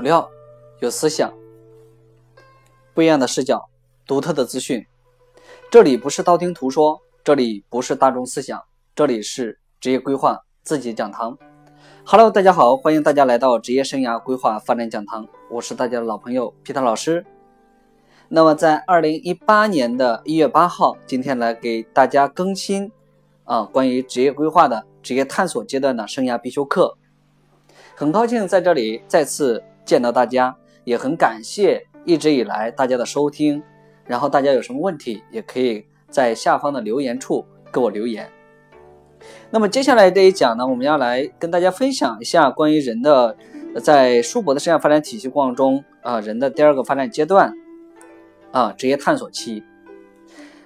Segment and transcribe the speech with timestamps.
[0.00, 0.30] 有料，
[0.78, 1.30] 有思想，
[2.94, 3.68] 不一样的视角，
[4.06, 4.86] 独特的资讯。
[5.70, 8.64] 这里不是道听途说，这里不是大众思想，
[8.96, 11.36] 这里是职业规划自己讲堂。
[12.06, 17.26] Hello，大家好，欢迎大家来到职业生涯规划发展讲堂，我是大家的老朋友皮特老师。
[18.30, 22.90] 那么在二零一八年的一月八号，今天来给大家更新
[23.44, 26.96] 啊关于职业规划的职业探索阶段的生涯必修课。
[27.94, 33.60] 很高兴在这里再次见到大家，也很感谢一直以来大家的收听。
[34.06, 38.30] 然后大家有什么问题，也可以在下方的留言处给我留言。
[39.50, 43.36] 那么接下来这一讲呢，我们要来跟大家分享一下关于人的
[43.82, 47.52] 在叔伯的生涯发展体系过程中啊，人的第二个发展阶段
[48.52, 49.64] 啊，职业探索期。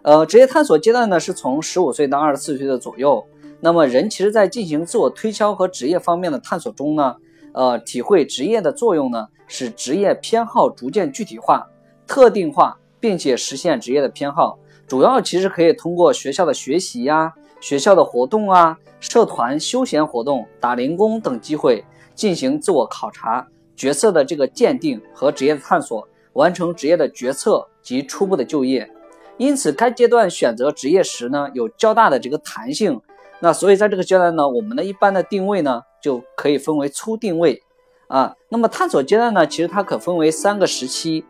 [0.00, 3.26] 呃，职业探索阶段呢，是从十五岁到二十四岁的左右。
[3.60, 7.16] 那么人其实，在进行自我推销和职业方面的探索中呢，
[7.52, 11.66] 呃，体会职业的作用呢，使职业偏好逐渐具体化、
[12.06, 14.58] 特定化，并且实现职业的偏好。
[14.86, 21.84] 主要其实可以通过学校的学习呀、学校的活动啊、社团休闲活动、打零工等机会
[22.14, 28.90] 进行自我考察、角色的这个鉴定和职业的探索，完成职业的决策及初步的就业。
[29.38, 33.00] 因此，该阶段选择职业时呢，有较大的这个弹性。
[33.42, 37.62] 那所以在这个阶段呢，我们的一般的定位呢，就可以分为初定位
[38.06, 38.36] 啊。
[38.50, 41.24] 那么探索阶段呢，其实它可分为三个时期。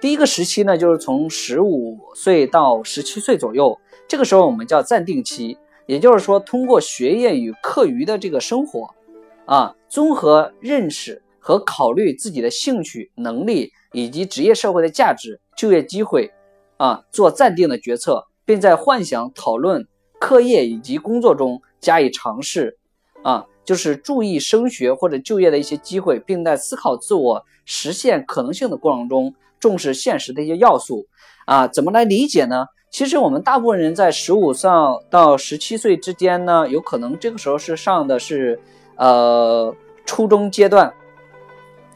[0.00, 8.90] 第一个时期呢，就是从十五岁到十七岁左右，这个时候我们叫暂定期，也就是说通过学业与课余的这个生活
[9.46, 16.30] 啊，综合认识和考虑自己的兴趣、能力以及职业社会的价值、就业机会
[16.76, 19.88] 啊，做暂定的决策，并在幻想讨论。
[20.20, 22.76] 课业以及工作中加以尝试，
[23.22, 31.06] 啊，就是注意升学或者就业的一些机会，并在思考自我实现可能性的过程中重视现实的一些要素，
[31.46, 32.66] 啊，怎么来理解呢？
[32.90, 34.68] 其实我们大部分人在十五岁
[35.08, 38.58] 到十七岁之间呢，有可能这个时候是上的是
[38.96, 39.74] 呃
[40.04, 40.92] 初中阶段，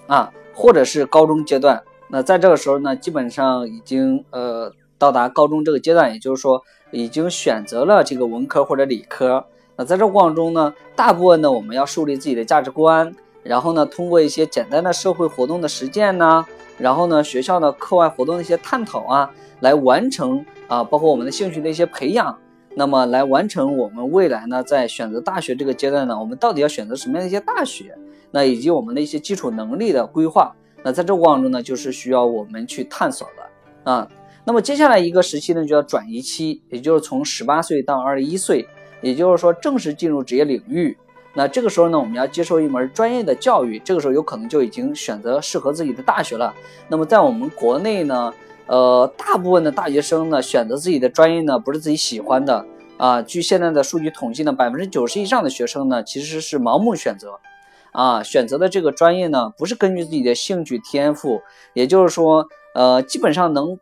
[0.06, 1.82] 啊，或者是高中阶段。
[2.08, 6.62] 那在这个时候呢，基本上已经呃到达高中这个阶段，也就是说。
[6.92, 9.44] 已经选择了这个文科或者理科，
[9.76, 16.46] 那在这过程中呢，大部分呢我们要树立自己的价值观，然后呢通过一些简单的社会活动的实践呢，
[16.78, 22.38] 然后呢学校的课外活动的一些探讨啊，来完成啊，包括我们的兴趣的一些培养，
[22.74, 27.96] 那么来完成我们未来呢在选择大学这个阶段呢，我们到底要选择什么样的一些大学，
[28.30, 34.06] 那以及我们的一些基础能力的规划，那在这过程中呢，就是需要我们去探索的啊。
[34.44, 38.66] 那么接下来一个时期呢，就叫转移期，也就是从十八岁到二十一岁，
[39.00, 40.96] 也就是说正式进入职业领域。
[41.34, 46.52] 那这个时候呢，我们要接受一门专业的教育，这个时候有可能就已经选择适合自己的大学了。
[46.88, 48.34] 那么在我们国内呢，
[48.66, 52.66] 呃，大部分的大学生呢，选择自己的专业呢，不是自己喜欢的
[52.96, 53.22] 啊。
[53.22, 57.38] 据现在的数据统计呢，百分之九十以上的学生呢，其实是盲目选择，
[57.92, 61.40] 啊，选择的这个专业呢，不是根据自己的兴趣天赋，
[61.74, 63.78] 也就是说，呃，基本上能。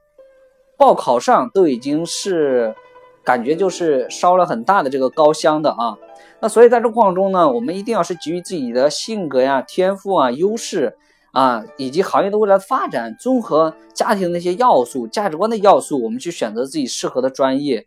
[0.80, 2.74] 报考上都已经是
[3.22, 5.98] 感觉就是烧了很大的这个高香的啊，
[6.40, 10.96] 那所以在这过程中呢，我们一定要是基于自己的性格呀、天赋啊、优势
[11.32, 17.86] 啊，以及行业的未来发展，综合家庭的一些要素、价值观的要素，我们去选择自己适合的专业。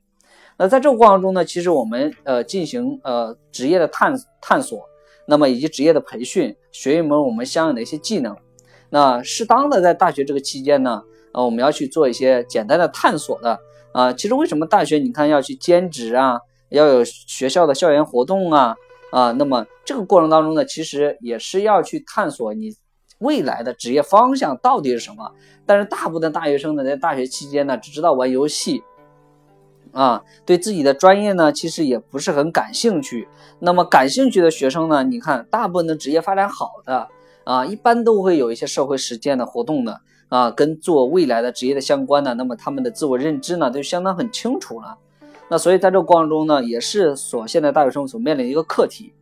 [0.60, 4.80] 那在这个过程中呢，其实我们呃进行呃职业的探探索，
[5.26, 8.38] 那么以及职业的培训，学一门我们相应的一些技能。
[8.92, 11.02] 那适当的在大学这个期间呢。
[11.34, 13.60] 啊，我们要去做一些简单的探索的
[13.92, 14.14] 啊。
[14.14, 16.40] 其实为什么大学你看要去兼职啊，
[16.70, 18.76] 要有学校的校园活动啊
[19.12, 19.32] 啊？
[19.34, 22.70] 那么这个过程当中呢，其实也是要去探索你
[23.20, 25.32] 未来的职业方向到底是什么。
[25.66, 28.84] 但是大部分大学生呢，在大学期间呢，只知道玩游戏
[29.92, 33.28] 啊，对自己的专业呢，其实也不是很感兴趣。
[33.60, 37.08] 那么感兴趣的学生呢，你看大部分的职业发展好的
[37.44, 40.02] 啊，一般都会有一些社会实践的活动的。
[40.34, 44.98] 啊，跟做未来的职业的相关的，那么他们的自我认知呢，都相当很清楚了。
[45.48, 49.14] 那所以在这个过程中呢，也是所现在大学生所面临一个课题。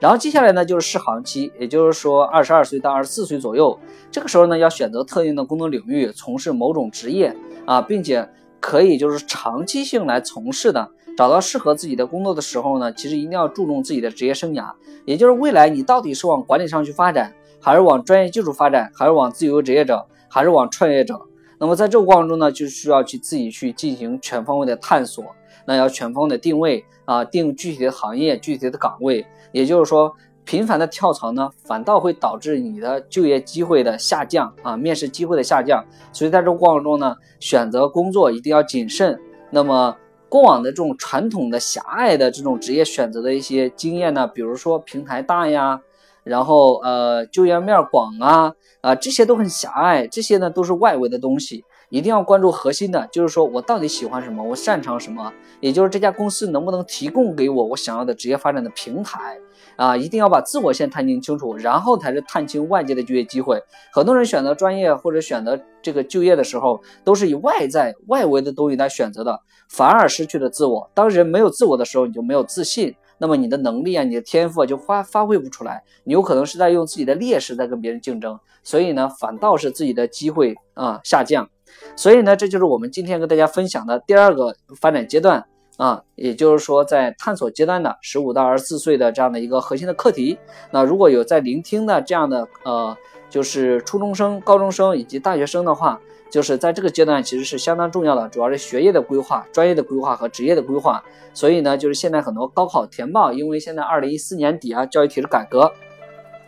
[0.00, 3.78] 然后接下来呢，就是适航期，也就是说二十二岁到二十四岁左右，
[4.10, 7.36] 这个时候呢，要选择特定的工作领域，从事某种职业
[7.66, 8.26] 啊，并且
[8.58, 10.88] 可以就是长期性来从事的。
[11.14, 14.72] 找到适合自己的工作的时候呢，其实一定要注重自己的职业生涯，
[15.04, 20.06] 也就是未来你到底是往管理上去发展，还是往专业技术发展，还是往自由职业者。
[20.34, 21.20] 还是往创业者，
[21.60, 25.24] 那么在这个过程中呢，就需要去自己去进行全方位的探索，
[25.64, 30.12] 那要全方位的定位啊，定具体的行业、具体的岗位，也就是说，
[30.44, 35.84] 频繁的跳槽呢，反倒会导致你的就业机会的下降啊，面试机会的下降。
[36.12, 39.16] 所以在这个过程中呢，选择工作一定要谨慎。
[39.50, 39.96] 那么
[40.28, 45.80] 过往的这种传统的狭隘的这种职业选择的一些经验呢，比如说平台大呀，
[46.24, 51.64] 然后呃就业面广啊啊这些都很狭隘，这些呢都是外围的东西。
[51.90, 59.38] 一定要关注核心的，就是说我到底喜欢什么，我擅长什么，也就是这家公司能不能提供给我我想要的职业发展的平台
[59.76, 59.96] 啊！
[59.96, 63.62] 一定要把自我先探清清楚，然后才是探清外界的就业机会。
[63.92, 69.38] 很多人选择专业或者选择这个就业的时候，都是以外在外围的东西来选择的，
[69.68, 70.90] 反而失去了自我。
[70.94, 72.96] 当人没有自我的时候，你就没有自信。
[73.18, 81.48] 那么你的能力啊，你的天赋啊，就发发挥不出来，你有可能是在用自己的劣势在跟别人竞争，所以呢，反倒是自己的机会啊下降。
[81.96, 85.44] 所以呢，这就是我们今天跟大家分享的第二个发展阶段
[85.76, 90.38] 啊，也就是说在探索阶段的十五到二十四岁的这样的一个核心的课题。
[90.70, 92.96] 那如果有在聆听的这样的呃，
[93.34, 96.00] 就是初中生、高中生以及大学生的话。
[96.30, 101.00] 就是在这个阶段，其实是相当重要的，主要是学业的规划、专业的规划和职业的规划。
[101.32, 105.72] 所以呢，就是现在很多高考填报，因为现在二零一四年底啊，教育体制改革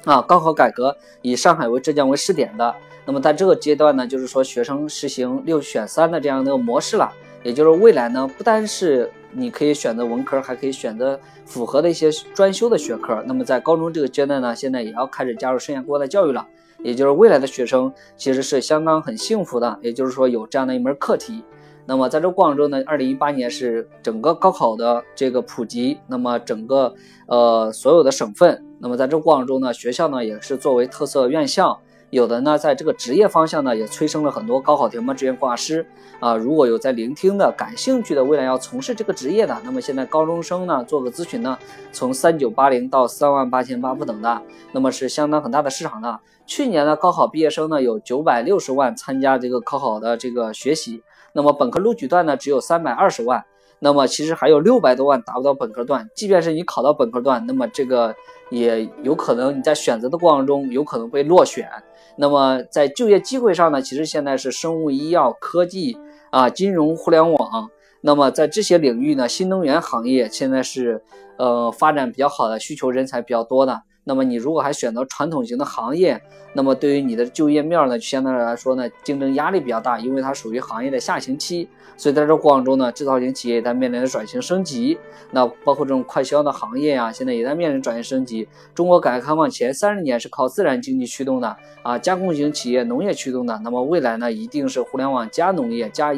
[0.04, 2.74] 啊，高考改革以上海为浙江为试点的。
[3.04, 7.12] 那么在这个阶段呢，就是说学生实行六选三的这样的一个模式了，
[7.44, 13.22] 也就是未来呢，不单是你可以选择文科，还可以选择符合的一些专修的学科。
[13.24, 16.44] 那么在高中这个阶段呢，现在也要开始加入生涯规划的教育了。
[16.86, 21.42] 也就是未来的学生其实是相当很幸福的，也就是说有这样的一门课题。
[21.84, 26.94] 那么在这过程中呢，二零一八年是整个高考的这个普及，那么整个
[27.26, 31.80] 呃所有的省份，那么在这过程中呢，学校呢也是作为特色院校。
[32.16, 35.86] 有的呢，在这个职业方向呢，也催生了很多高考填报志愿规划师
[36.18, 36.34] 啊。
[36.34, 41.58] 如果有在聆听的、感兴趣的，未来要从事这个职业的，那么现在高中生呢，做个咨询呢，
[41.92, 44.40] 从三九八零到三万八千八不等的，
[44.72, 46.18] 那么是相当很大的市场的。
[46.46, 51.02] 去年呢，高考毕业生呢有九百六十万参加这个高考的这个学习，
[51.34, 53.44] 那么本科录取段呢只有三百二十万，
[53.86, 56.10] 那么其实还有六百多万达不到本科段。
[56.12, 58.12] 即便是你考到本科段，那么这个
[58.50, 61.70] 也有可能你在选择的过程中有可能被落选。
[62.16, 65.96] 那么在就业机会上呢，其实现在是生物医药、科技
[66.30, 67.70] 啊、金融、互联网。
[68.00, 71.00] 那么在这些领域呢，新能源行业现在是
[71.38, 73.82] 呃发展比较好的，需求人才比较多的。
[74.08, 76.22] 那么你如果还选择传统型的行业，
[76.52, 81.68] 那么对于你的就业面呢，相对来说呢，竞争压力比较大，因为它属于行业的下行期。
[81.96, 84.96] 所以在这过程中呢，制造型企业也在面临着转型升级。
[85.32, 88.46] 那包括这种快销的行业啊，现在也在面临转型升级。
[88.72, 93.60] 中国改革开放前三十年是靠自然经济驱动的啊，加工型企业、农业驱动的。
[93.64, 96.14] 那么未来呢，一定是互联网加农业加，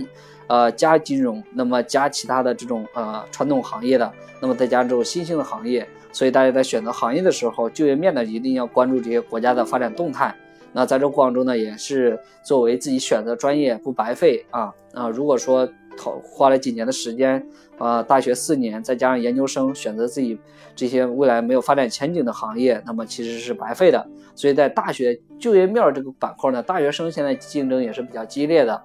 [0.47, 4.13] 呃加金融，那么加其他的这种呃传统行业的，
[4.43, 5.89] 那么再加这种新兴的行业。
[6.11, 10.35] 所以大家在选择行业的时候，就业面呢一定要关注这些国家的发展动态。
[10.73, 15.09] 那在这过程中呢，也是作为自己选择专业不白费啊啊！
[15.09, 15.67] 如果说
[15.97, 17.45] 投花了几年的时间，
[17.79, 20.39] 啊，大学四年再加上研究生，选择自己
[20.77, 24.07] 这些未来没有发展前景的行业，那么其实是白费的。
[24.35, 28.83] 所以在大学就业面这个板块呢，大学生现在竞争也是比较激烈的。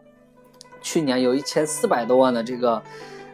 [0.82, 2.82] 去年有一千四百多万的这个。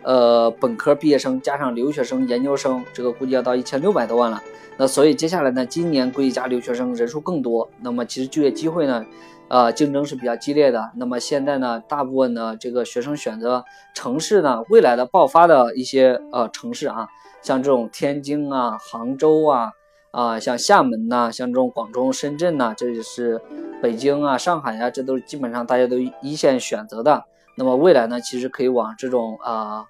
[0.03, 4.41] 呃，本科毕业生加上留学生、研究生，这个估计要到一千六百多万了。
[4.77, 7.69] 那所以接下来呢，今年估计加留学生人数更多。
[7.81, 9.05] 那么其实就业机会呢，
[9.49, 10.91] 呃，竞争是比较激烈的。
[10.95, 17.09] 那么现在呢，大部分的这个学生选择城市呢，未来的爆发的一些呃城市啊，
[17.41, 19.71] 像这种天津啊、杭州啊，
[20.11, 23.41] 啊，像厦门呐，像这种广州、深圳呐，这就是
[23.81, 27.25] 北京啊、上海啊，这都是基本上大家都一线选择的。
[27.59, 29.85] 那么未来呢，其实可以往这种啊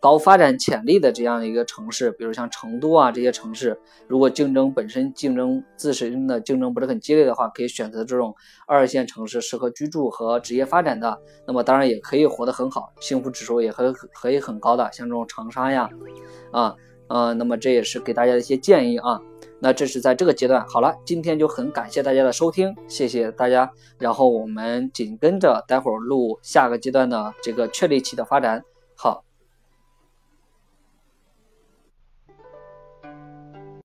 [0.00, 8.34] 高发展潜力的这样的一个城市，比如像成都啊这些城市，如果竞争本身竞争自身的竞争不是很激烈的话，可以选择这种
[8.66, 11.20] 二线城市，适合居住和职业发展的。
[11.46, 15.90] 那么当然也可以活得很好，幸福指数也很可以很高的，像这种长沙呀，
[16.52, 16.74] 啊
[17.08, 19.20] 呃，那么这也是给大家的一些建议啊。
[19.60, 23.70] 那这是在这个阶段，好了，今天就很感谢大家的收听，谢谢大家。
[23.98, 28.64] 然后我们紧跟着待会儿录下个阶段的这个确立期的发展。